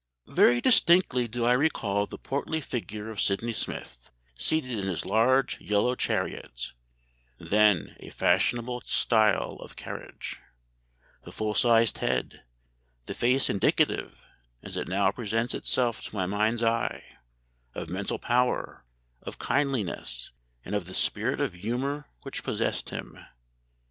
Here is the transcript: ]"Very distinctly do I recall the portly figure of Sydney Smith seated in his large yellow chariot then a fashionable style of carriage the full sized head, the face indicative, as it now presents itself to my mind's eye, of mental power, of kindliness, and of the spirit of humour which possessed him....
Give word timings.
]"Very 0.25 0.59
distinctly 0.61 1.27
do 1.27 1.45
I 1.45 1.53
recall 1.53 2.07
the 2.07 2.17
portly 2.17 2.59
figure 2.59 3.11
of 3.11 3.21
Sydney 3.21 3.53
Smith 3.53 4.09
seated 4.33 4.71
in 4.79 4.87
his 4.87 5.05
large 5.05 5.61
yellow 5.61 5.93
chariot 5.93 6.73
then 7.37 7.95
a 7.99 8.09
fashionable 8.09 8.81
style 8.83 9.57
of 9.59 9.75
carriage 9.75 10.39
the 11.21 11.31
full 11.31 11.53
sized 11.53 11.99
head, 11.99 12.43
the 13.05 13.13
face 13.13 13.47
indicative, 13.47 14.25
as 14.63 14.75
it 14.75 14.87
now 14.87 15.11
presents 15.11 15.53
itself 15.53 16.01
to 16.05 16.15
my 16.15 16.25
mind's 16.25 16.63
eye, 16.63 17.19
of 17.75 17.87
mental 17.87 18.17
power, 18.17 18.83
of 19.21 19.37
kindliness, 19.37 20.31
and 20.65 20.73
of 20.73 20.85
the 20.85 20.95
spirit 20.95 21.39
of 21.39 21.53
humour 21.53 22.09
which 22.23 22.43
possessed 22.43 22.89
him.... 22.89 23.19